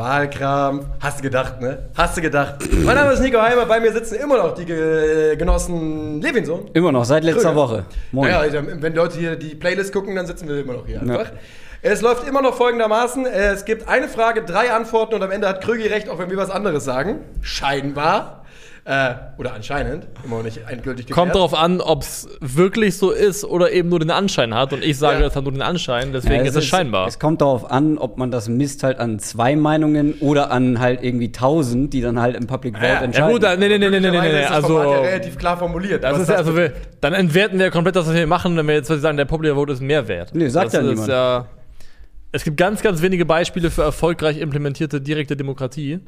[0.00, 0.86] Wahlkram.
[0.98, 1.90] Hast du gedacht, ne?
[1.94, 2.54] Hast du gedacht.
[2.86, 6.70] mein Name ist Nico Heimer, bei mir sitzen immer noch die Ge Genossen Levinson.
[6.72, 7.56] Immer noch, seit letzter Kröger.
[7.56, 7.84] Woche.
[8.10, 8.30] Moin.
[8.30, 11.32] Naja, also, wenn Leute hier die Playlist gucken, dann sitzen wir immer noch hier einfach.
[11.82, 15.62] Es läuft immer noch folgendermaßen: Es gibt eine Frage, drei Antworten und am Ende hat
[15.62, 17.20] Krügi recht, auch wenn wir was anderes sagen.
[17.42, 18.46] Scheinbar.
[18.84, 20.06] Äh, oder anscheinend.
[20.24, 21.14] Immer noch nicht endgültig geklärt.
[21.14, 24.72] Kommt darauf an, ob es wirklich so ist oder eben nur den Anschein hat.
[24.72, 25.26] Und ich sage, Ja.
[25.26, 27.06] es hat nur den Anschein, deswegen Ja, ist es scheinbar.
[27.06, 31.02] Es kommt darauf an, ob man das misst halt an zwei Meinungen oder an halt
[31.02, 33.32] irgendwie tausend, die dann halt im Public Vote Ja, ja Ja entscheiden.
[33.32, 34.40] gut, dann, nee, nee, nee, nee, nee, nee, nee.
[34.40, 36.02] ist das Also, ja relativ klar formuliert.
[36.02, 38.74] das ist ja, also wir, dann entwerten wir komplett das, was wir machen, wenn wir
[38.74, 40.30] jetzt sagen, der Popular Vote ist mehr wert.
[40.34, 41.08] Nee, sagt das ja ist niemand.
[41.08, 41.46] Ja,
[42.32, 46.00] es gibt ganz, ganz wenige Beispiele für erfolgreich implementierte direkte Demokratie.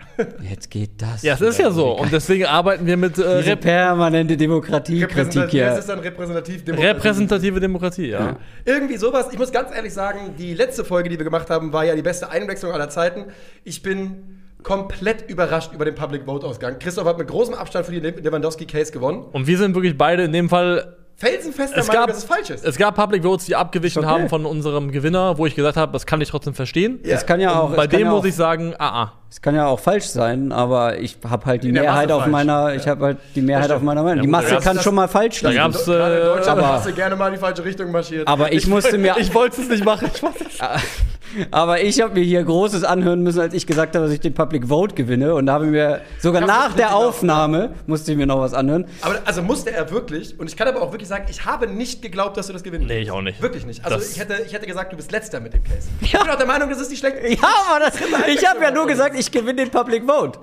[0.49, 1.23] Jetzt geht das.
[1.23, 1.99] Ja, es ist ja so.
[1.99, 5.67] Und deswegen arbeiten wir mit äh, Diese permanente Demokratiekritik hier.
[5.67, 6.95] das ist dann repräsentativ Demokratie.
[6.97, 8.37] repräsentative Demokratie, ja.
[8.65, 9.29] Irgendwie sowas.
[9.33, 12.03] Ich muss ganz ehrlich sagen, die letzte Folge, die wir gemacht haben, war ja die
[12.03, 13.27] beste Einwechslung aller Zeiten.
[13.65, 16.79] Ich bin komplett überrascht über den Public Vote Ausgang.
[16.79, 19.25] Christoph hat mit großem Abstand für die Lewandowski Case gewonnen.
[19.33, 22.25] Und wir sind wirklich beide in dem Fall Felsenfest der Es Meinung, gab, dass es
[22.25, 22.65] falsch ist.
[22.65, 24.09] es gab Public Votes, die abgewichen okay.
[24.13, 26.99] haben von unserem Gewinner, wo ich gesagt habe, das kann ich trotzdem verstehen.
[27.05, 27.15] Ja.
[27.15, 27.71] Es kann ja auch.
[27.77, 29.13] Bei es kann dem ja muss auch, ich sagen, ah, ah.
[29.31, 32.33] Es kann ja auch falsch sein, aber ich habe halt die Mehrheit Masse auf falsch.
[32.33, 32.75] meiner.
[32.75, 32.91] Ich Ja.
[32.91, 34.17] habe halt die Mehrheit auf meiner Meinung.
[34.19, 35.63] Ja, Die Masse kann das- schon mal falsch da liegen.
[35.63, 38.27] gab's, Gerade in äh, Deutschland aber- hast du gerne mal in die falsche Richtung marschiert.
[38.29, 39.15] Aber ich musste mir.
[39.19, 40.11] Ich wollte es nicht machen.
[40.13, 40.59] Ich wollte es.
[41.51, 44.35] Aber ich habe mir hier Großes anhören müssen, als ich gesagt habe, dass ich den
[44.35, 45.35] Public Vote gewinne.
[45.35, 46.95] Und da habe ich mir sogar nach der.
[46.95, 48.85] Aufnahme musste ich mir noch was anhören.
[49.01, 52.03] Aber also musste er wirklich, und ich kann aber auch wirklich sagen, ich habe nicht
[52.03, 53.41] geglaubt, dass du das gewinnen Nee, ich auch nicht.
[53.41, 53.85] Wirklich nicht.
[53.85, 55.89] Also Das- ich hätte, ich hätte gesagt, du bist letzter mit dem Case.
[56.01, 57.27] Ich bin auch der Meinung, das ist die schlechte.
[57.29, 57.95] Ja, aber das,
[58.29, 60.39] ich habe ja nur gesagt, ich gewinne den Public Vote.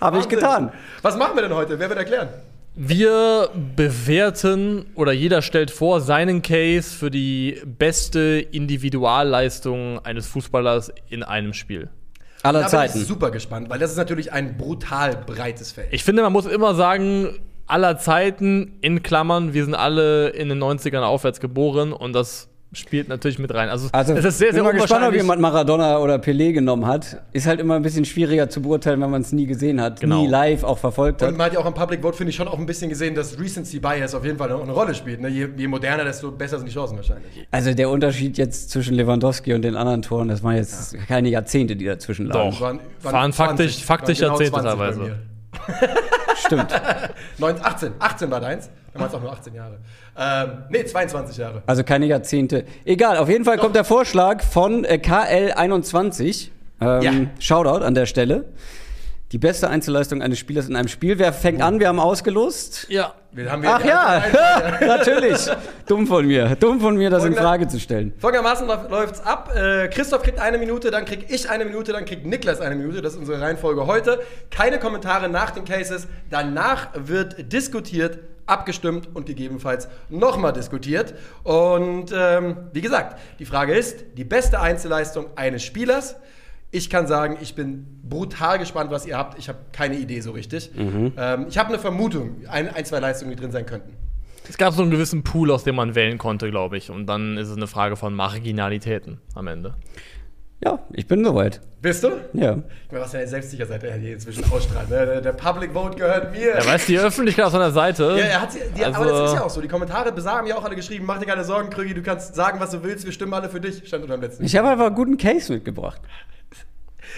[0.00, 0.72] Habe ich getan.
[1.02, 1.78] Was machen wir denn heute?
[1.78, 2.28] Wer wird erklären?
[2.74, 11.22] Wir bewerten oder jeder stellt vor seinen Case für die beste Individualleistung eines Fußballers in
[11.22, 11.90] einem Spiel.
[12.42, 12.98] Aller Da bin Zeiten.
[12.98, 15.88] ich super gespannt, weil das ist natürlich ein brutal breites Feld.
[15.90, 20.62] Ich finde, man muss immer sagen, aller Zeiten in Klammern, wir sind alle in den
[20.62, 23.68] 90ern aufwärts geboren und das spielt natürlich mit rein.
[23.68, 26.86] Also, Also, es ist sehr, sehr bin mal gespannt, ob jemand Maradona oder Pelé genommen
[26.86, 27.20] hat.
[27.32, 30.22] Ist halt immer ein bisschen schwieriger zu beurteilen, wenn man es nie gesehen hat, Genau.
[30.22, 31.28] nie live auch verfolgt hat.
[31.28, 33.14] Und man hat ja auch im Public Vote, finde ich, schon auch ein bisschen gesehen,
[33.14, 35.20] dass Recency Bias auf jeden Fall noch eine Rolle spielt.
[35.20, 35.28] Ne?
[35.28, 37.46] Je, je moderner, desto besser sind die Chancen wahrscheinlich.
[37.50, 41.76] Also der Unterschied jetzt zwischen Lewandowski und den anderen Toren, das waren jetzt keine Jahrzehnte,
[41.76, 42.50] die dazwischen lagen.
[42.52, 42.60] Doch.
[42.62, 45.18] Waren, Fahren faktisch- faktisch waren Jahrzehnte bei teilweise.
[46.44, 46.68] Stimmt.
[47.38, 48.70] 19, 18, 18 war deins.
[48.92, 49.78] Dann waren es auch nur 18 Jahre.
[50.18, 51.62] Ähm, nee, 22 Jahre.
[51.66, 52.64] Also keine Jahrzehnte.
[52.84, 56.48] Egal, auf jeden Fall kommt der Vorschlag von äh, KL21.
[56.80, 57.12] Ähm, Ja.
[57.38, 58.44] Shoutout an der Stelle.
[59.32, 61.18] Die beste Einzelleistung eines Spielers in einem Spiel.
[61.18, 61.80] Wer fängt an?
[61.80, 62.86] Wir haben ausgelost.
[62.90, 63.14] Ja.
[63.64, 64.22] Ach ja,
[64.80, 65.50] natürlich.
[65.86, 66.54] Dumm von mir.
[66.56, 68.12] Dumm von mir, das in Frage zu stellen.
[68.18, 69.54] Folgendermaßen läuft es ab.
[69.54, 73.00] Äh, Christoph kriegt eine Minute, dann krieg ich eine Minute, dann kriegt Niklas eine Minute.
[73.00, 74.20] Das ist unsere Reihenfolge heute.
[74.50, 76.08] Keine Kommentare nach den Cases.
[76.28, 81.14] Danach wird diskutiert, abgestimmt und gegebenenfalls nochmal diskutiert.
[81.42, 86.16] Und ähm, wie gesagt, die Frage ist, die beste Einzelleistung eines Spielers.
[86.74, 89.38] Ich kann sagen, ich bin brutal gespannt, was ihr habt.
[89.38, 90.70] Ich habe keine Idee so richtig.
[90.76, 93.94] Ähm, ich habe eine Vermutung, ein, ein, zwei Leistungen, die drin sein könnten.
[94.48, 96.90] Es gab so einen gewissen Pool, aus dem man wählen konnte, glaube ich.
[96.90, 99.74] Und dann ist es eine Frage von Marginalitäten am Ende.
[100.64, 101.60] Ja, ich bin soweit.
[101.82, 102.08] Bist du?
[102.32, 102.52] Ja.
[102.86, 104.88] Ich meine, was für eine Selbstsicherheit er hier inzwischen ausstrahlt.
[104.88, 105.20] Ne?
[105.20, 106.52] Der, Public Vote gehört mir.
[106.52, 108.04] Er weiß die Öffentlichkeit auf seiner Seite.
[108.18, 109.60] ja, er hat sie, die, aber Also- das ist ja auch so.
[109.60, 112.60] Die Kommentare besagen ja auch alle geschrieben, mach dir keine Sorgen, Krügi, du kannst sagen,
[112.60, 113.86] was du willst, wir stimmen alle für dich.
[113.86, 114.44] Stand unter dem letzten.
[114.44, 116.00] Ich habe einfach einen guten Case mitgebracht.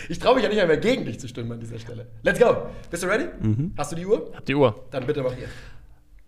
[0.08, 2.06] Ich traue mich ja nicht mehr gegen dich zu stimmen an dieser Stelle.
[2.22, 2.68] Let's go.
[2.90, 3.26] Bist du ready?
[3.76, 4.30] Hast du die Uhr?
[4.34, 4.84] Habt die Uhr.
[4.90, 5.48] Dann bitte mach ihr.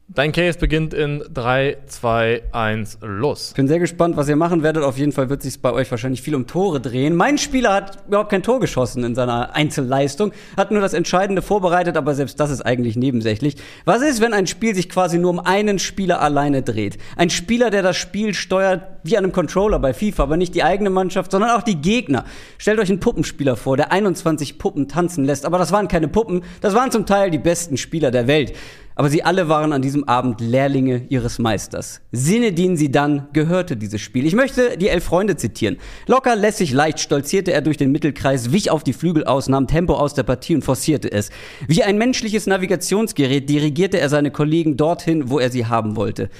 [0.09, 3.53] Dein Case beginnt in 3, 2, 1, los.
[3.57, 4.85] Bin sehr gespannt, was ihr machen werdet.
[4.85, 7.17] Auf jeden Fall wird sich bei euch wahrscheinlich viel um Tore drehen.
[7.17, 11.97] Mein Spieler hat überhaupt kein Tor geschossen in seiner Einzelleistung, hat nur das Entscheidende vorbereitet,
[11.97, 13.57] aber selbst das ist eigentlich nebensächlich.
[13.85, 16.99] Was ist, wenn ein Spiel sich quasi nur um einen Spieler alleine dreht?
[17.17, 20.63] Ein Spieler, der das Spiel steuert wie an einem Controller bei FIFA, aber nicht die
[20.63, 22.25] eigene Mannschaft, sondern auch die Gegner.
[22.59, 26.45] Stellt euch einen Puppenspieler vor, der 21 Puppen tanzen lässt, aber das waren keine Puppen,
[26.61, 28.53] das waren zum Teil die besten Spieler der Welt.
[28.99, 32.01] Aber sie alle waren an diesem Abend Lehrlinge ihres Meisters.
[32.13, 34.25] Sinedin Sidan gehörte dieses Spiel.
[34.25, 35.77] Ich möchte die elf Freunde zitieren.
[36.07, 39.93] Locker, lässig, leicht stolzierte er durch den Mittelkreis, wich auf die Flügel aus, nahm Tempo
[39.93, 41.29] aus der Partie und forcierte es.
[41.69, 46.31] Wie ein menschliches Navigationsgerät dirigierte er seine Kollegen dorthin, wo er sie haben wollte.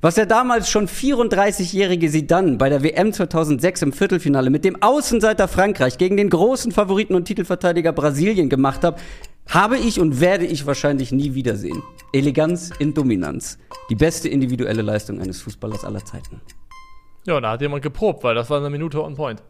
[0.00, 5.48] Was der damals schon 34-jährige Sidan bei der WM 2006 im Viertelfinale mit dem Außenseiter
[5.48, 8.98] Frankreich gegen den großen Favoriten und Titelverteidiger Brasilien gemacht hat,
[9.48, 11.82] habe ich und werde ich wahrscheinlich nie wiedersehen.
[12.12, 13.58] Eleganz in Dominanz.
[13.90, 16.40] Die beste individuelle Leistung eines Fußballers aller Zeiten.
[17.26, 19.42] Ja, da hat jemand geprobt, weil das war eine Minute on point.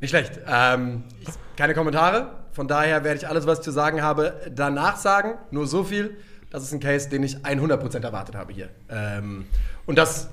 [0.00, 0.40] Nicht schlecht.
[0.46, 2.32] Ähm, ich, keine Kommentare.
[2.52, 5.34] Von daher werde ich alles, was ich zu sagen habe, danach sagen.
[5.50, 6.16] Nur so viel.
[6.50, 8.70] Das ist ein Case, den ich 100% erwartet habe hier.
[8.88, 9.46] Ähm,
[9.86, 10.28] und das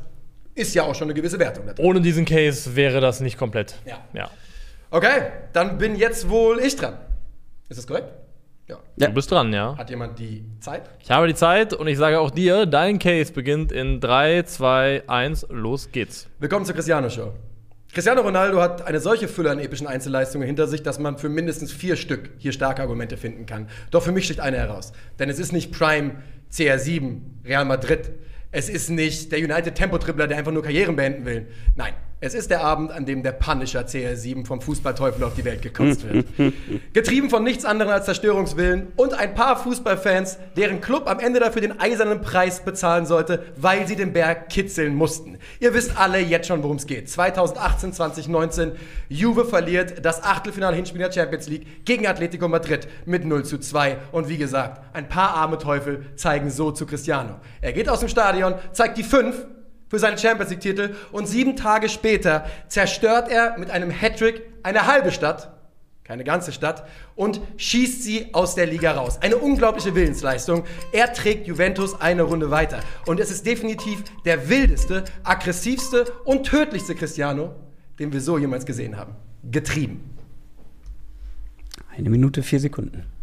[0.53, 1.65] ist ja auch schon eine gewisse Wertung.
[1.79, 3.75] Ohne diesen Case wäre das nicht komplett.
[3.85, 3.97] Ja.
[4.13, 4.29] ja.
[4.91, 6.97] Okay, dann bin jetzt wohl ich dran.
[7.67, 8.07] Ist das korrekt?
[8.67, 8.79] Ja.
[8.95, 9.07] Ja.
[9.09, 9.77] Du bist dran, ja.
[9.77, 10.89] Hat jemand die Zeit?
[10.99, 15.03] Ich habe die Zeit und ich sage auch dir, dein Case beginnt in 3, 2,
[15.05, 16.27] 1, los geht's.
[16.39, 17.31] Willkommen zur Cristiano Show.
[17.93, 21.71] Cristiano Ronaldo hat eine solche Fülle an epischen Einzelleistungen hinter sich, dass man für mindestens
[21.71, 23.69] vier Stück hier starke Argumente finden kann.
[23.91, 24.93] Doch für mich sticht eine heraus.
[25.19, 26.15] Denn es ist nicht Prime
[26.51, 28.13] CR7 Real Madrid.
[28.51, 31.47] Es ist nicht der United Tempo Dribbler, der einfach nur Karrieren beenden will.
[31.75, 31.93] Nein,
[32.25, 36.09] es ist der Abend, an dem der Punisher CR7 vom Fußballteufel auf die Welt gekotzt
[36.09, 36.25] wird.
[36.93, 41.61] Getrieben von nichts anderem als Zerstörungswillen und ein paar Fußballfans, deren Club am Ende dafür
[41.61, 45.37] den eisernen Preis bezahlen sollte, weil sie den Berg kitzeln mussten.
[45.59, 47.11] Ihr wisst alle jetzt schon, worum es geht.
[47.11, 48.71] 2018, 2019,
[49.07, 53.97] Juve verliert das Achtelfinale-Hinspiel der Champions League gegen Atletico Madrid mit 0 zu 2.
[54.11, 57.35] Und wie gesagt, ein paar arme Teufel zeigen so zu Cristiano.
[57.61, 59.45] Er geht aus dem Stadion, zeigt die 5
[59.87, 65.11] für seinen Champions League-Titel und sieben Tage später zerstört er mit einem Hattrick eine halbe
[65.11, 65.51] Stadt,
[66.03, 69.19] keine ganze Stadt, und schießt sie aus der Liga raus.
[69.21, 70.63] Eine unglaubliche Willensleistung.
[70.91, 72.79] Er trägt Juventus eine Runde weiter.
[73.05, 77.55] Und es ist definitiv der wildeste, aggressivste und tödlichste Cristiano,
[77.99, 79.15] den wir so jemals gesehen haben.
[79.49, 80.11] Getrieben.
[81.95, 83.14] Eine Minute, vier Sekunden.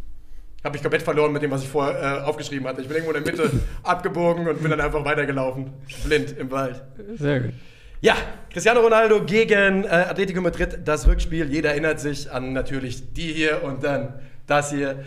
[0.65, 2.83] Habe ich komplett verloren mit dem, was ich vorher äh, aufgeschrieben hatte.
[2.83, 3.51] Ich bin irgendwo in der Mitte
[3.83, 5.73] abgebogen und bin dann einfach weitergelaufen.
[6.05, 6.83] Blind im Wald.
[7.19, 7.53] Sehr gut.
[8.01, 8.17] Ja,
[8.51, 11.51] Cristiano Ronaldo gegen äh, Atletico Madrid, das Rückspiel.
[11.53, 14.15] Jeder erinnert sich an natürlich die hier und dann
[14.47, 15.05] das hier.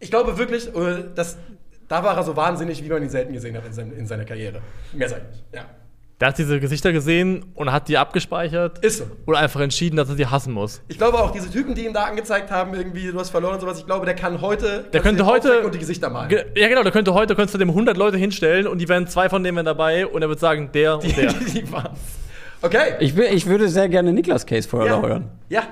[0.00, 1.38] Ich glaube wirklich, äh, dass,
[1.88, 4.24] da war er so wahnsinnig, wie man ihn selten gesehen hat in, sein, in seiner
[4.24, 4.60] Karriere.
[4.92, 5.44] Mehr sag ich nicht.
[5.54, 5.66] Ja.
[6.24, 8.78] Der hat diese Gesichter gesehen und hat die abgespeichert.
[8.78, 9.04] Ist so.
[9.26, 10.80] Oder einfach entschieden, dass er die hassen muss.
[10.88, 13.60] Ich glaube auch, diese Typen, die ihm da angezeigt haben, irgendwie, du hast verloren und
[13.60, 14.86] sowas, ich glaube, der kann heute.
[14.90, 15.60] Der könnte heute.
[15.66, 16.30] Und die Gesichter malen.
[16.30, 19.06] Ge- Ja, genau, der könnte heute, könntest du dem 100 Leute hinstellen und die wären
[19.06, 21.30] zwei von denen dabei und er wird sagen, der und der.
[21.34, 21.98] Die, die waren's.
[22.62, 22.94] Okay.
[23.00, 25.02] Ich, will, ich würde sehr gerne Niklas Case vorher ja.
[25.02, 25.28] hören.
[25.50, 25.64] Ja.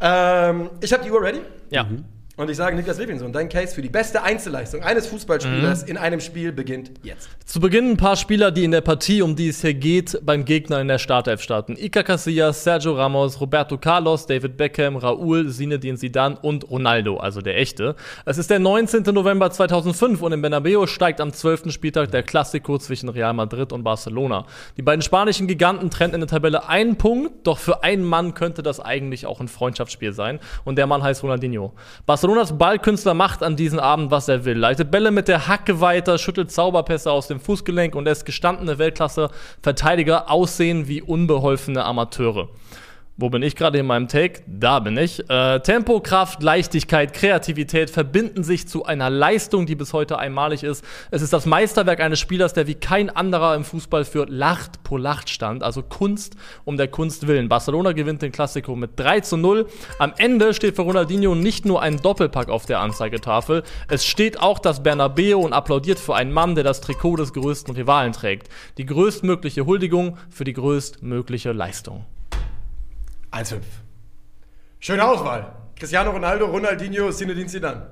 [0.00, 1.38] Ähm, ich habe die Uhr ready.
[1.70, 1.86] Ja.
[2.38, 5.10] Und ich sage, Niklas Wilkinson, dein Case für die beste Einzelleistung eines Mhm.
[5.10, 7.28] Fußballspielers in einem Spiel beginnt jetzt.
[7.44, 10.46] Zu Beginn ein paar Spieler, die in der Partie, um die es hier geht, beim
[10.46, 11.76] Gegner in der Startelf starten.
[11.76, 17.58] Iker Casillas, Sergio Ramos, Roberto Carlos, David Beckham, Raúl, Zinedine Zidane und Ronaldo, also der
[17.58, 17.96] echte.
[18.24, 19.02] Es ist der 19.
[19.12, 21.70] November 2005 und im Bernabeu steigt am 12.
[21.70, 24.46] Spieltag der Klassiko zwischen Real Madrid und Barcelona.
[24.78, 28.62] Die beiden spanischen Giganten trennen in der Tabelle einen Punkt, doch für einen Mann könnte
[28.62, 31.74] das eigentlich auch ein Freundschaftsspiel sein und der Mann heißt Ronaldinho.
[32.22, 34.56] Barcelonas Ballkünstler macht an diesem Abend, was er will.
[34.56, 40.30] Leitet Bälle mit der Hacke weiter, schüttelt Zauberpässe aus dem Fußgelenk und lässt gestandene Weltklasse-Verteidiger
[40.30, 42.48] aussehen wie unbeholfene Amateure.
[43.18, 44.40] Wo bin ich gerade in meinem Take?
[44.46, 45.28] Da bin ich.
[45.28, 50.82] Äh, Tempo, Kraft, Leichtigkeit, Kreativität verbinden sich zu einer Leistung, die bis heute einmalig ist.
[51.10, 54.96] Es ist das Meisterwerk eines Spielers, der wie kein anderer im Fußball für Lacht pro
[54.96, 55.62] Lacht stand.
[55.62, 57.50] Also Kunst um der Kunst willen.
[57.50, 59.66] Barcelona gewinnt den Klassiko mit 3 zu 0.
[59.98, 63.62] Am Ende steht für Ronaldinho nicht nur ein Doppelpack auf der Anzeigetafel.
[63.88, 67.74] Es steht auch das Bernabeu und applaudiert für einen Mann, der das Trikot des größten
[67.76, 68.48] Rivalen trägt.
[68.78, 72.06] Die größtmögliche Huldigung für die größtmögliche Leistung.
[73.32, 73.60] 1-5.
[74.80, 75.52] Schöne Auswahl.
[75.76, 77.86] Cristiano Ronaldo, Ronaldinho, Zinedine Zidane.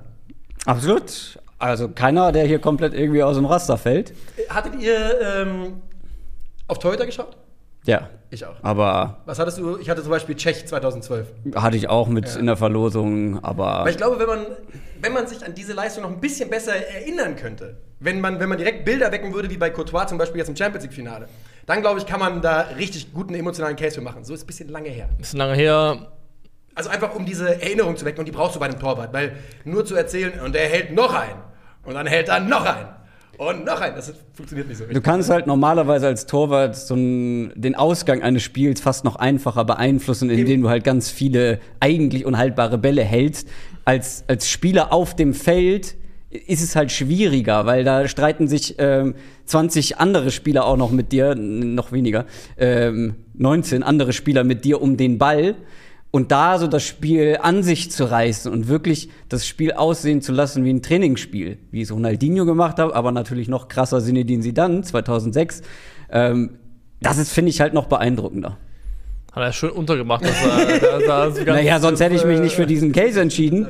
[0.65, 1.39] Absolut.
[1.57, 4.13] Also keiner, der hier komplett irgendwie aus dem Raster fällt.
[4.49, 5.81] Hattet ihr ähm,
[6.67, 7.37] auf Toyota geschaut?
[7.85, 8.09] Ja.
[8.29, 8.55] Ich auch.
[8.61, 9.77] Aber Was hattest du?
[9.77, 11.27] Ich hatte zum Beispiel Tschech 2012.
[11.55, 12.39] hatte ich auch mit Ja.
[12.39, 13.67] in der Verlosung, aber.
[13.79, 14.45] Aber ich glaube, wenn man,
[15.01, 18.47] wenn man sich an diese Leistung noch ein bisschen besser erinnern könnte, wenn man, wenn
[18.47, 21.27] man direkt Bilder wecken würde, wie bei Courtois zum Beispiel jetzt im Champions League-Finale,
[21.71, 24.23] dann glaube ich, kann man da richtig guten emotionalen Case für machen.
[24.23, 25.09] So ist ein bisschen lange her.
[25.17, 26.11] Bisschen lange her.
[26.75, 29.33] Also einfach, um diese Erinnerung zu wecken und die brauchst du bei dem Torwart, weil
[29.65, 31.35] nur zu erzählen, und er hält noch ein
[31.85, 32.87] und dann hält er noch ein
[33.37, 35.03] und noch ein, das funktioniert nicht so Du richtig.
[35.03, 40.29] kannst halt normalerweise als Torwart so einen, den Ausgang eines Spiels fast noch einfacher beeinflussen,
[40.29, 43.47] indem du halt ganz viele eigentlich unhaltbare Bälle hältst.
[43.83, 45.95] Als, als Spieler auf dem Feld
[46.31, 51.11] ist es halt schwieriger, weil da streiten sich ähm, 20 andere Spieler auch noch mit
[51.11, 52.25] dir, noch weniger,
[52.57, 55.55] ähm, 19 andere Spieler mit dir um den Ball.
[56.13, 60.33] Und da so das Spiel an sich zu reißen und wirklich das Spiel aussehen zu
[60.33, 64.81] lassen wie ein Trainingsspiel, wie es Ronaldinho gemacht hat, aber natürlich noch krasser Zinedine Zidane
[64.81, 65.61] 2006.
[66.11, 66.57] Ähm,
[66.99, 68.57] das ist, finde ich, halt noch beeindruckender.
[69.31, 70.25] Hat er schön untergemacht.
[70.25, 73.19] Dass er, da, da ist ganz- Naja, sonst hätte ich mich nicht für diesen Case
[73.21, 73.67] entschieden.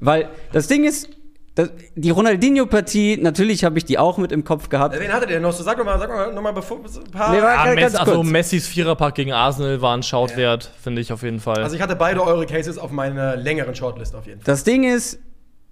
[0.00, 1.08] Weil das Ding ist,
[1.54, 4.98] das, die Ronaldinho-Partie, natürlich habe ich die auch mit im Kopf gehabt.
[4.98, 5.52] Wen hattet ihr noch?
[5.52, 7.32] So, sag doch mal, sag mal noch mal bevor, ein paar.
[7.32, 8.22] Nee, war- Ah, ganz Messi, also.
[8.24, 11.62] Messis Viererpack gegen Arsenal war ein Shoutwert, finde ich auf jeden Fall.
[11.62, 14.46] also ich hatte beide eure Cases auf meiner längeren Shortlist auf jeden Fall.
[14.52, 15.18] Das Ding ist,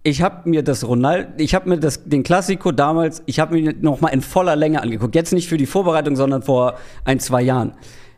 [0.05, 3.75] ich habe mir das Ronaldo, ich habe mir das, den Klassiko damals, ich habe mir
[3.81, 5.15] noch mal in voller Länge angeguckt.
[5.15, 6.75] Jetzt nicht für die Vorbereitung, sondern vor
[7.05, 7.75] ein, zwei Jahren.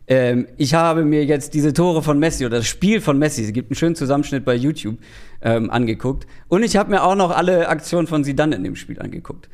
[0.06, 3.52] Ähm, ich habe mir jetzt diese Tore von Messi oder das Spiel von Messi, es
[3.52, 4.98] gibt einen schönen Zusammenschnitt bei YouTube,
[5.40, 6.26] ähm, angeguckt.
[6.48, 9.48] Und ich habe mir auch noch alle Aktionen von Zidane in dem Spiel angeguckt.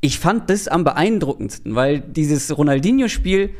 [0.00, 3.50] Ich fand das am beeindruckendsten, weil dieses Ronaldinho-Spiel,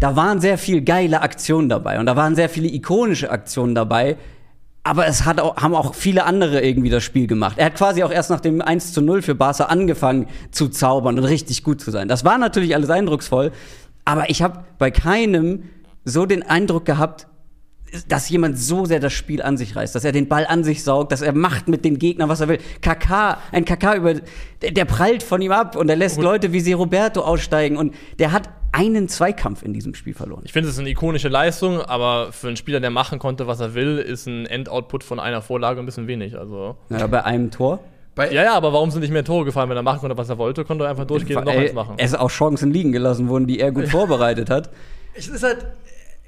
[0.00, 4.16] da waren sehr viel geile Aktionen dabei und da waren sehr viele ikonische Aktionen dabei.
[4.84, 7.56] Aber es hat auch, haben auch viele andere irgendwie das Spiel gemacht.
[7.56, 11.16] Er hat quasi auch erst nach dem 1 zu 0 für Barca angefangen zu zaubern
[11.18, 12.08] und richtig gut zu sein.
[12.08, 13.52] Das war natürlich alles eindrucksvoll,
[14.04, 15.64] aber ich habe bei keinem
[16.04, 17.26] so den Eindruck gehabt,
[18.08, 20.82] dass jemand so sehr das Spiel an sich reißt, dass er den Ball an sich
[20.82, 22.58] saugt, dass er macht mit den Gegnern, was er will.
[22.80, 24.14] Kaká, ein Kaká über,
[24.62, 27.94] der, der prallt von ihm ab und er lässt Leute wie Se Roberto aussteigen und
[28.18, 30.42] der hat einen Zweikampf in diesem Spiel verloren.
[30.46, 33.60] Ich finde, es ist eine ikonische Leistung, aber für einen Spieler, der machen konnte, was
[33.60, 36.38] er will, ist ein Endoutput von einer Vorlage ein bisschen wenig.
[36.38, 36.76] Also.
[36.88, 37.80] Ja, bei einem Tor.
[38.14, 39.70] Bei, Ja, ja, aber warum sind nicht mehr Tore gefallen?
[39.70, 41.94] Wenn er machen konnte, was er wollte, konnte er einfach durchgehen und noch eins machen.
[41.98, 44.70] Es auch Chancen liegen gelassen wurden, die er gut vorbereitet hat.
[45.14, 45.66] Es ist halt.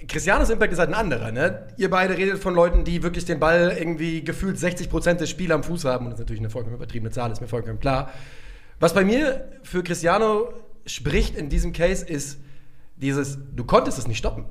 [0.07, 1.67] Cristianos Impact ist halt ein anderer, ne?
[1.79, 5.63] Ihr beide redet von Leuten, die wirklich den Ball irgendwie gefühlt 60% des Spiels am
[5.63, 6.05] Fuß haben.
[6.05, 8.11] Und das ist natürlich eine vollkommen übertriebene Zahl, ist mir vollkommen klar.
[8.81, 10.53] Was bei mir für Cristiano
[10.85, 12.39] spricht in diesem Case ist
[12.97, 14.45] dieses, du konntest es nicht stoppen.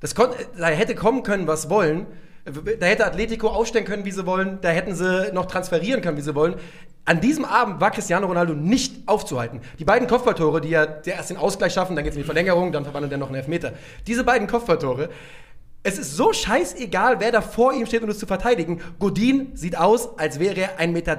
[0.00, 2.06] Das kon da hätte kommen können, was wollen.
[2.44, 4.58] Da hätte Atletico aufstellen können, wie sie wollen.
[4.62, 6.56] Da hätten sie noch transferieren können, wie sie wollen.
[7.04, 9.60] An diesem Abend war Cristiano Ronaldo nicht aufzuhalten.
[9.78, 12.72] Die beiden Kopfballtore, die ja erst den Ausgleich schaffen, dann geht es in die Verlängerung,
[12.72, 13.72] dann verwandelt er noch einen Elfmeter.
[14.06, 15.08] Diese beiden Kopfballtore,
[15.84, 18.80] es ist so scheißegal, wer da vor ihm steht, um es zu verteidigen.
[19.00, 21.16] Godin sieht aus, als wäre er 1,30 Meter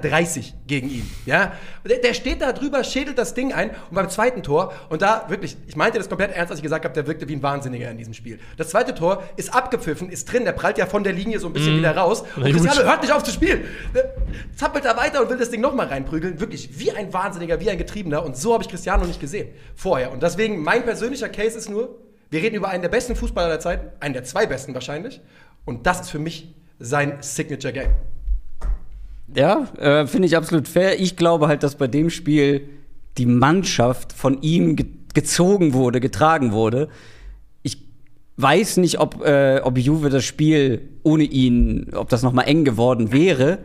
[0.68, 1.12] gegen ihn.
[1.26, 1.52] Ja?
[1.86, 5.26] Der, der steht da drüber, schädelt das Ding ein und beim zweiten Tor, und da
[5.28, 7.92] wirklich, ich meinte das komplett ernst, als ich gesagt habe, der wirkte wie ein Wahnsinniger
[7.92, 8.40] in diesem Spiel.
[8.56, 11.54] Das zweite Tor ist abgepfiffen, ist drin, der prallt ja von der Linie so ein
[11.54, 12.24] bisschen wieder raus.
[12.38, 12.44] Und.
[12.44, 13.66] Cristiano hört nicht auf zu spielen.
[13.94, 14.14] Der
[14.56, 16.40] zappelt da weiter und will das Ding nochmal reinprügeln.
[16.40, 18.24] Wirklich wie ein Wahnsinniger, wie ein Getriebener.
[18.24, 20.12] Und so habe ich Cristiano nicht gesehen vorher.
[20.12, 22.03] Und deswegen, mein persönlicher Case ist nur,
[22.34, 25.22] wir reden über einen der besten Fußballer der Zeiten, einen der zwei besten wahrscheinlich.
[25.66, 27.92] Und das ist für mich sein Signature Game.
[29.36, 31.00] Ja, äh, finde ich absolut fair.
[31.00, 32.68] Ich glaube halt, dass bei dem Spiel
[33.20, 36.90] die Mannschaft von ihm ge gezogen wurde, getragen wurde.
[37.62, 37.78] Ich
[38.38, 42.66] weiß nicht, ob, äh, ob Juve das Spiel ohne ihn, ob das noch mal eng
[42.66, 43.60] geworden wäre.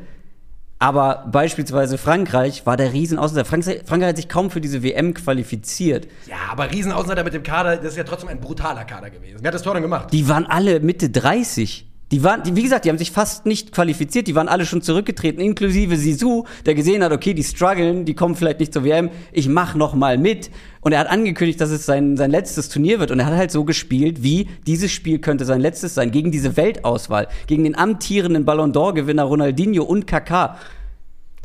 [0.80, 3.48] Aber beispielsweise Frankreich war der Riesenaußenseiter.
[3.48, 6.06] Frankreich, Frankreich hat sich kaum für diese WM qualifiziert.
[6.26, 9.38] Ja, aber Riesenaußenseiter mit dem Kader, das ist ja trotzdem ein brutaler Kader gewesen.
[9.40, 10.12] Wer hat das Tor denn gemacht?
[10.12, 11.87] Die waren alle Mitte 30.
[12.10, 14.80] Die waren, die, wie gesagt, die haben sich fast nicht qualifiziert, die waren alle schon
[14.80, 19.10] zurückgetreten, inklusive Sisu, der gesehen hat, okay, die strugglen, die kommen vielleicht nicht zur WM,
[19.30, 20.50] ich mach noch mal mit.
[20.80, 23.10] Und er hat angekündigt, dass es sein, sein letztes Turnier wird.
[23.10, 26.56] Und er hat halt so gespielt, wie dieses Spiel könnte sein letztes sein, gegen diese
[26.56, 30.56] Weltauswahl, gegen den amtierenden Ballon d'Or-Gewinner Ronaldinho und Kaká.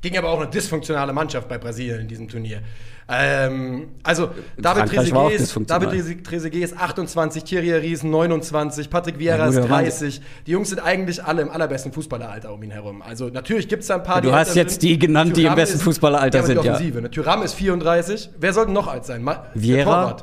[0.02, 2.62] Ging aber auch eine dysfunktionale Mannschaft bei Brasilien in diesem Turnier.
[3.10, 5.60] Ähm, also, David war auch Trezeguet ist.
[5.70, 10.22] David Treze- Trezeguet ist 28, Thierry ist 29, Patrick Vieira Ja, ist aber waren- 30.
[10.48, 13.02] Die Jungs sind eigentlich alle im allerbesten Fußballeralter um ihn herum.
[13.02, 14.84] Also, natürlich gibt es da ein paar, Du die hast jetzt sind.
[14.84, 16.74] die genannt, die im Thuram besten ist- Fußballeralter ja, aber die sind, ja.
[16.74, 17.12] Offensive, ne?
[17.12, 18.30] Thuram ist 34.
[18.40, 19.22] Wer sollte noch alt sein?
[19.22, 20.18] Ma Vieira.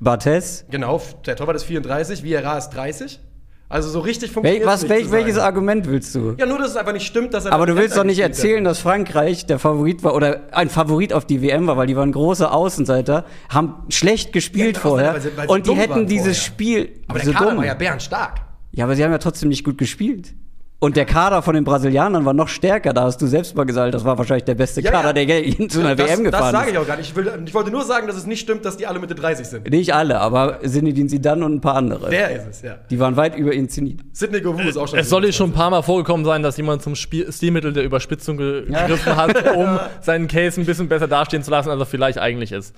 [0.00, 0.64] Barthez.
[0.70, 3.20] Genau, der Torwart ist 34, Vieira ist 30.
[3.68, 5.38] Also, so richtig Wel funktioniert was, nicht welch, welches.
[5.38, 6.34] Argument willst du?
[6.38, 8.32] Ja, nur, dass es einfach nicht stimmt, dass er Aber du willst doch nicht gespielt
[8.36, 8.44] hat.
[8.44, 11.96] erzählen, dass Frankreich der Favorit war oder ein Favorit auf die WM war, weil die
[11.96, 16.06] waren große Außenseiter, haben schlecht gespielt Ja, vorher weil sie- weil sie und die hätten
[16.06, 16.52] dieses vorher.
[16.54, 17.58] Spiel Aber der so Kader dumm.
[17.58, 18.40] war ja bärenstark.
[18.72, 20.34] ja, aber sie haben ja trotzdem nicht gut gespielt.
[20.84, 22.92] Und der Kader von den Brasilianern war noch stärker.
[22.92, 25.24] Da hast du selbst mal gesagt, das war wahrscheinlich der beste Ja, Kader, ja.
[25.24, 26.80] der je zu einer das, WM Das gefahren sage ich ist.
[26.82, 27.08] auch gar nicht.
[27.08, 29.46] Ich, will, ich wollte nur sagen, dass es nicht stimmt, dass die alle Mitte 30
[29.46, 29.70] sind.
[29.70, 32.10] Nicht alle, aber Zinedine Zidane und ein paar andere.
[32.10, 32.74] Der ist es, ja.
[32.90, 34.00] Die waren weit über inszeniert.
[34.12, 34.98] Sidney Govou ist auch schon.
[34.98, 37.84] Es soll dir schon ein paar Mal vorgekommen sein, dass jemand zum Spiel Stilmittel der
[37.84, 41.86] Überspitzung ge gegriffen hat, um seinen Case ein bisschen besser dastehen zu lassen, als er
[41.86, 42.74] vielleicht eigentlich ist.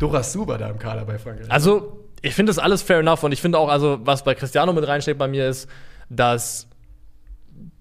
[0.00, 1.46] Dora Suber da im Kader bei Frankreich.
[1.52, 4.72] Also, ich finde das alles fair enough und ich finde auch, also, was bei Cristiano
[4.72, 5.68] mit reinsteckt bei mir ist,
[6.10, 6.66] dass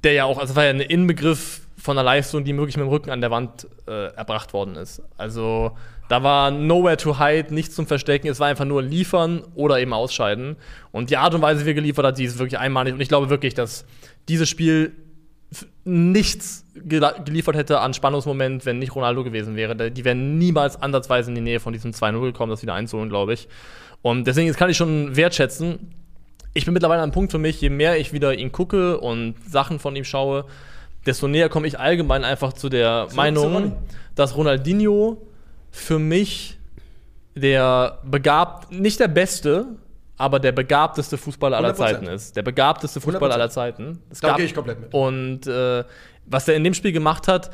[0.03, 2.89] der ja auch, also war ja ein Inbegriff von einer Leistung, die wirklich mit dem
[2.89, 5.01] Rücken an der Wand äh, erbracht worden ist.
[5.17, 5.71] Also,
[6.09, 9.93] da war nowhere to hide, nichts zum Verstecken, es war einfach nur liefern oder eben
[9.93, 10.57] ausscheiden.
[10.91, 12.93] Und die Art und Weise, wie er geliefert hat, die ist wirklich einmalig.
[12.93, 13.85] Und ich glaube wirklich, dass
[14.27, 14.93] dieses Spiel
[15.83, 19.91] nichts geliefert hätte an Spannungsmoment, wenn nicht Ronaldo gewesen wäre.
[19.91, 23.33] Die wären niemals ansatzweise in die Nähe von diesem 2-0 gekommen, das wieder einzuholen, glaube
[23.33, 23.47] ich.
[24.01, 25.93] Und deswegen das kann ich schon wertschätzen.
[26.53, 29.35] Ich bin mittlerweile an einem Punkt für mich, je mehr ich wieder ihn gucke und
[29.49, 30.45] Sachen von ihm schaue,
[31.05, 33.71] desto näher komme ich allgemein einfach zu der zu Meinung, Ronny.
[34.15, 35.17] dass Ronaldinho
[35.71, 36.57] für mich
[37.35, 39.65] der begabt, nicht der beste,
[40.17, 41.75] aber der begabteste Fußballer aller 100%.
[41.75, 42.35] Zeiten ist.
[42.35, 43.37] Der begabteste Fußballer 100%.
[43.37, 43.99] aller Zeiten.
[44.11, 44.93] Es Da gehe ich komplett mit.
[44.93, 45.83] Und äh,
[46.25, 47.49] was er in dem Spiel gemacht hat,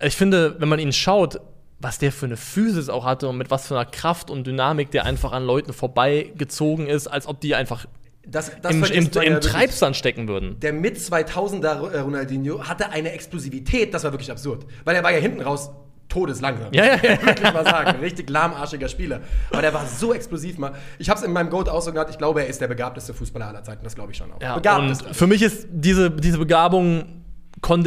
[0.00, 1.40] ich finde, wenn man ihn schaut,
[1.80, 4.90] was der für eine Physis auch hatte und mit was für einer Kraft und Dynamik
[4.90, 7.86] der einfach an Leuten vorbeigezogen ist, als ob die einfach
[8.30, 9.40] Das, das im, im, im ja.
[9.40, 10.60] Treibsand stecken würden.
[10.60, 14.66] Der mit 2000er äh, Ronaldinho hatte eine Explosivität, das war wirklich absurd.
[14.84, 15.70] Weil er war ja hinten raus
[16.08, 16.72] todeslangsam.
[16.72, 17.26] Ja, ja, ja.
[17.26, 18.00] wirklich mal sagen.
[18.00, 19.20] Richtig lahmarschiger Spieler.
[19.50, 20.72] Aber der war so explosiv mal.
[20.98, 23.14] Ich habe es in meinem Goat auch so genannt, ich glaube, er ist der begabteste
[23.14, 23.84] Fußballer aller Zeiten.
[23.84, 24.40] Das glaube ich schon auch.
[24.40, 25.08] Ja, Begabteste.
[25.08, 27.22] und für mich ist diese, diese Begabung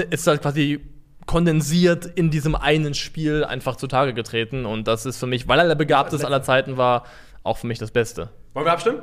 [0.09, 0.79] ist halt quasi
[1.25, 4.65] kondensiert in diesem einen Spiel einfach zutage getreten.
[4.65, 7.05] Und das ist für mich, weil er der begabteste aller Zeiten war,
[7.43, 8.29] auch für mich das Beste.
[8.53, 9.01] Wollen wir abstimmen?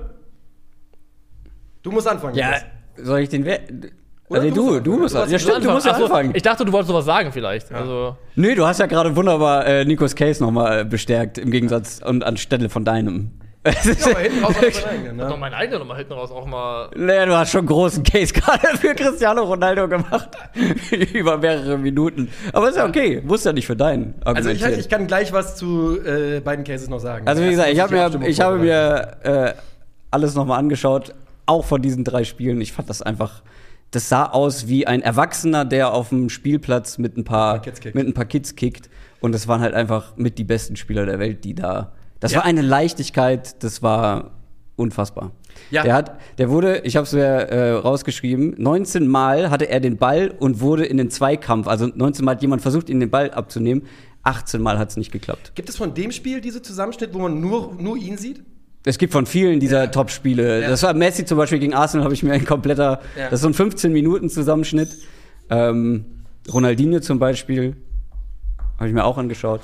[1.89, 2.35] Du musst anfangen.
[2.35, 2.57] Ja,
[2.97, 3.61] soll ich den We
[4.29, 5.01] Oder Also du musst du, du anfangen.
[5.01, 6.33] musst Du hast- Ja, stimmt, du musst so, anfangen.
[6.35, 7.73] Ich dachte, du wolltest sowas sagen vielleicht.
[7.73, 12.25] Also, Nö, du hast ja gerade wunderbar äh, Nikos Case nochmal bestärkt, im Gegensatz und
[12.25, 13.31] anstelle von deinem.
[13.65, 13.73] Ja,
[14.13, 15.41] aber hinten raus eigenen, ich hab doch ne?
[15.41, 16.91] meinen eigenen nochmal hinten raus auch mal.
[16.97, 20.29] Naja, du hast schon einen großen Case gerade für Cristiano Ronaldo gemacht.
[21.13, 22.29] Über mehrere Minuten.
[22.53, 23.21] Aber ist ja okay.
[23.25, 26.89] Muss ja nicht für deinen Also ich, ich kann gleich was zu äh, beiden Cases
[26.89, 27.27] noch sagen.
[27.27, 29.53] Also wie gesagt, ich die mir, ich habe mir äh,
[30.11, 31.15] alles nochmal angeschaut,
[31.49, 32.61] auch von diesen drei Spielen.
[32.61, 33.43] Ich fand das einfach,
[33.91, 37.63] das sah aus wie ein Erwachsener, der auf dem Spielplatz mit ein paar,
[37.95, 38.89] mit ein paar Kids kickt.
[39.21, 41.93] Und das waren halt einfach mit die besten Spieler der Welt, die da.
[42.21, 42.39] Das Ja.
[42.39, 44.33] war eine Leichtigkeit, das war
[44.77, 45.33] unfassbar.
[45.71, 45.83] Ja.
[45.83, 49.97] Der hat, der wurde, ich habe es mir äh, rausgeschrieben, 19 Mal hatte er den
[49.97, 53.31] Ball und wurde in den Zweikampf, also 19 Mal hat jemand versucht, ihn den Ball
[53.33, 53.83] abzunehmen.
[54.23, 55.53] 18 Mal hat es nicht geklappt.
[55.55, 58.43] Gibt es von dem Spiel diese Zusammenschnitt, wo man nur, nur ihn sieht?
[58.85, 60.63] Es gibt von vielen dieser Top-Spiele.
[60.63, 60.69] Ja.
[60.69, 63.01] Das war Messi zum Beispiel gegen Arsenal, habe ich mir ein kompletter.
[63.17, 63.31] Ja.
[63.31, 64.97] Das ist so ein 15-Minuten-Zusammenschnitt.
[65.51, 66.05] Ähm,
[66.53, 67.77] Ronaldinho zum Beispiel
[68.79, 69.63] habe ich mir auch angeschaut.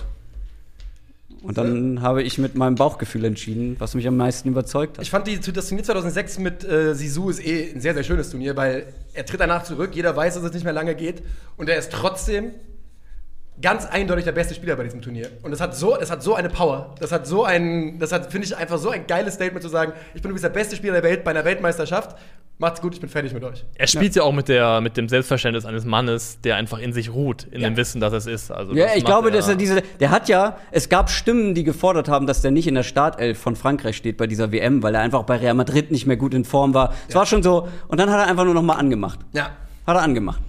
[1.42, 5.04] Und dann habe ich mit meinem Bauchgefühl entschieden, was mich am meisten überzeugt hat.
[5.04, 8.30] Ich fand die, das Turnier 2006 mit äh, Sisu ist eh ein sehr, sehr schönes
[8.30, 11.23] Turnier, weil er tritt danach zurück, jeder weiß, dass es nicht mehr lange geht
[11.58, 12.52] und er ist trotzdem
[13.62, 15.28] ganz eindeutig der beste Spieler bei diesem Turnier.
[15.43, 18.30] Und das hat so, das hat so eine Power, das hat so ein, das hat,
[18.32, 20.95] finde ich, einfach so ein geiles Statement zu sagen, ich bin übrigens der beste Spieler
[20.95, 22.17] der Welt bei einer Weltmeisterschaft,
[22.58, 23.64] macht's gut, ich bin fertig mit euch.
[23.76, 27.12] Er spielt ja, auch mit, der, mit dem Selbstverständnis eines Mannes, der einfach in sich
[27.12, 27.69] ruht, in Ja.
[27.71, 28.50] dem Wissen, dass es ist.
[28.50, 31.62] Also, Ja, das ich glaube, dass er diese, der hat ja, es gab Stimmen, die
[31.62, 34.95] gefordert haben, dass der nicht in der Startelf von Frankreich steht bei dieser WM, weil
[34.97, 36.93] er einfach bei Real Madrid nicht mehr gut in Form war.
[37.08, 39.21] Es war schon so, und dann hat er einfach nur noch mal angemacht.
[39.32, 39.50] Ja.
[39.86, 40.40] Hat er angemacht.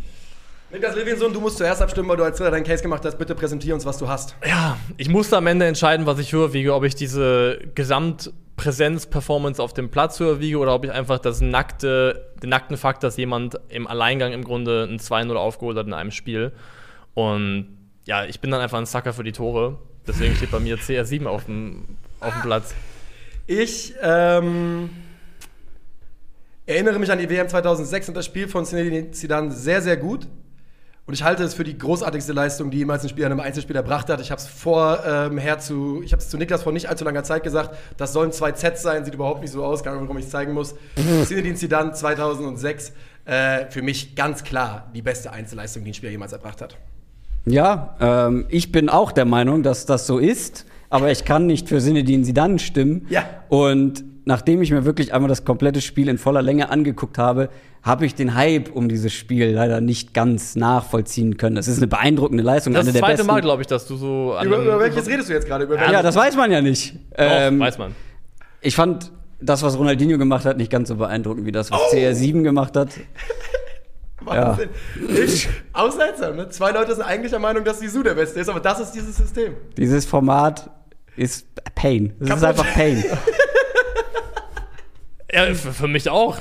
[0.71, 3.17] Niklas Levinson, du musst zuerst abstimmen, weil du als Dritter deinen Case gemacht hast.
[3.17, 4.35] Bitte präsentier uns, was du hast.
[4.45, 9.73] Ja, ich musste am Ende entscheiden, was ich höher wiege, ob ich diese Gesamtpräsenz-Performance auf
[9.73, 13.59] dem Platz höher wiege oder ob ich einfach das nackte, den nackten Fakt, dass jemand
[13.69, 16.51] im Alleingang im Grunde ein 2-0 aufgeholt hat in einem Spiel.
[17.13, 19.77] Und ja, ich bin dann einfach ein Sucker für die Tore.
[20.07, 21.85] Deswegen steht bei mir CR7 auf dem,
[22.19, 22.73] auf dem Platz.
[23.47, 24.89] Ich ähm,
[26.65, 30.27] erinnere mich an die WM 2006 und das Spiel von Zinedine Zidane sehr, sehr gut.
[31.07, 34.09] Und ich halte es für die großartigste Leistung, die jemals ein Spieler einem Einzelspieler erbracht
[34.09, 34.19] hat.
[34.21, 37.23] Ich habe es vor ähm, zu, ich habe es zu Niklas vor nicht allzu langer
[37.23, 37.77] Zeit gesagt.
[37.97, 40.31] Das sollen zwei Zs sein, sieht überhaupt nicht so aus, keine Ahnung, warum ich es
[40.31, 40.73] zeigen muss.
[41.25, 42.91] Zinedine Zidane 2006
[43.25, 46.75] äh, für mich ganz klar die beste Einzelleistung, die ein Spieler jemals erbracht hat.
[47.45, 51.69] Ja, ähm, ich bin auch der Meinung, dass das so ist, aber ich kann nicht
[51.69, 53.05] für Sinedin Sidan stimmen.
[53.09, 53.25] Ja.
[53.49, 57.49] Und nachdem ich mir wirklich einmal das komplette Spiel in voller Länge angeguckt habe,
[57.83, 61.55] habe ich den Hype um dieses Spiel leider nicht ganz nachvollziehen können.
[61.55, 63.27] Das ist eine beeindruckende Leistung, Das eine ist das der zweite besten.
[63.27, 65.65] Mal, glaube ich, dass du so an Über, über welches redest du jetzt gerade?
[65.65, 65.91] Über welches?
[65.91, 66.95] ja, das weiß man ja nicht.
[66.95, 67.93] Doch, Ähm, weiß man.
[68.61, 71.95] ich fand das, was Ronaldinho gemacht hat, nicht ganz so beeindruckend wie das, was Oh!
[71.95, 72.89] CR7 gemacht hat.
[74.21, 74.69] Wahnsinn.
[75.23, 76.49] Ich, auch seltsam, ne?
[76.49, 79.15] Zwei Leute sind eigentlich der Meinung, dass Sisu der Beste ist, aber das ist dieses
[79.17, 79.53] System.
[79.77, 80.71] Dieses Format
[81.15, 82.13] ist Pain.
[82.19, 83.03] Es ist einfach Pain.
[85.35, 86.37] Ja, für, für mich auch.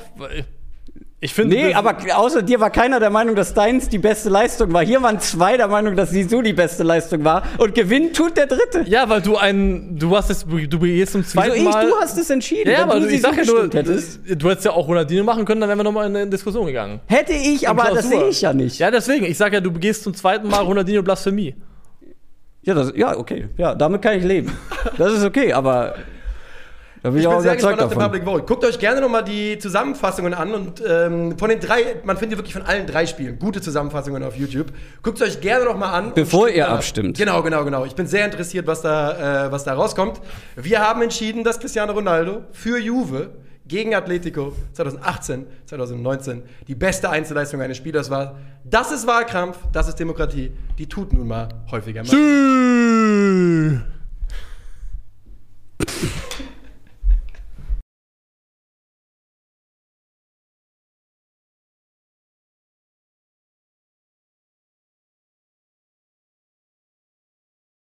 [1.20, 1.56] Ich finde.
[1.56, 4.84] Nee, das- aber außer dir war keiner der Meinung, dass deins die beste Leistung war.
[4.84, 7.44] Hier waren zwei der Meinung, dass Sisu die beste Leistung war.
[7.56, 8.82] Und gewinnt tut der dritte.
[8.86, 9.98] Ja, weil du ein.
[9.98, 10.44] Du hast es.
[10.44, 11.64] Du gehst zum Wieso zweiten ich?
[11.64, 11.88] Mal.
[11.88, 12.70] Du hast es entschieden.
[12.70, 14.20] ja, aber du ich sag ja hättest.
[14.28, 17.00] du hättest ja auch Ronaldinho machen können, dann wären wir nochmal in eine Diskussion gegangen.
[17.06, 18.10] Hätte ich, aber das Klausur.
[18.20, 18.78] sehe ich ja nicht.
[18.78, 19.24] Ja, deswegen.
[19.24, 21.54] Ich sag ja, du begehst zum zweiten Mal Ronaldinho Blasphemie.
[22.62, 23.48] Ja, das, ja, okay.
[23.56, 24.52] Ja, damit kann ich leben.
[24.98, 25.94] Das ist okay, aber
[27.04, 28.12] da bin ich, Ich auch bin sehr überzeugt gespannt auf den davon.
[28.12, 28.44] Public Vote.
[28.46, 32.54] Guckt euch gerne nochmal die Zusammenfassungen an und ähm, von den drei, man findet wirklich
[32.54, 34.68] von allen drei Spielen gute Zusammenfassungen auf YouTube.
[35.02, 36.12] Guckt euch gerne nochmal an.
[36.14, 37.18] Bevor ihr abstimmt.
[37.18, 37.84] Genau, genau, genau.
[37.84, 40.22] Ich bin sehr interessiert, was da, äh, was da rauskommt.
[40.56, 43.32] Wir haben entschieden, dass Cristiano Ronaldo für Juve
[43.68, 48.36] gegen Atletico 2018, 2019 die beste Einzelleistung eines Spielers war.
[48.64, 50.52] Das ist Wahlkampf, das ist Demokratie.
[50.78, 52.08] Die tut nun mal häufiger mal.
[52.08, 53.82] Tschüss.